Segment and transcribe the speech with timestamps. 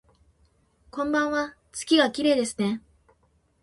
[0.89, 2.81] こんばんわ、月がきれいですね